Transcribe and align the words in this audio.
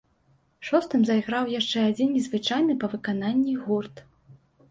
Шостым 0.69 1.01
зайграў 1.09 1.51
яшчэ 1.59 1.83
адзін 1.91 2.09
незвычайны 2.15 2.77
па 2.85 2.91
выкананні 2.97 3.53
гурт. 3.67 3.95